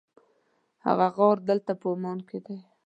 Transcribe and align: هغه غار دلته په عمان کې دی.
هغه 0.85 1.07
غار 1.15 1.37
دلته 1.49 1.71
په 1.81 1.85
عمان 1.93 2.19
کې 2.29 2.39
دی. 2.45 2.57